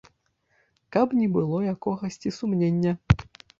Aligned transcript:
Каб 0.95 1.13
не 1.19 1.27
было 1.35 1.61
якогасьці 1.73 2.35
сумнення. 2.41 2.97